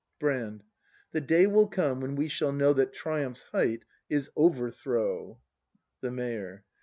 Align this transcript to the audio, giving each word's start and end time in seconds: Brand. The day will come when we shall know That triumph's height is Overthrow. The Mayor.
Brand. 0.19 0.63
The 1.11 1.21
day 1.21 1.45
will 1.45 1.67
come 1.67 2.01
when 2.01 2.15
we 2.15 2.27
shall 2.27 2.51
know 2.51 2.73
That 2.73 2.91
triumph's 2.91 3.43
height 3.51 3.85
is 4.09 4.31
Overthrow. 4.35 5.39
The 5.99 6.09
Mayor. 6.09 6.65